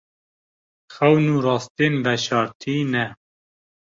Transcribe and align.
Xewn 0.93 1.25
rastiyên 1.45 1.95
veşartî 2.05 2.75
ne. 2.91 3.05